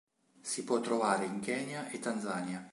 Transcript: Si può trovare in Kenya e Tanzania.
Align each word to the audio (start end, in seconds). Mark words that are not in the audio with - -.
Si 0.41 0.63
può 0.63 0.79
trovare 0.79 1.25
in 1.25 1.39
Kenya 1.41 1.87
e 1.89 1.99
Tanzania. 1.99 2.67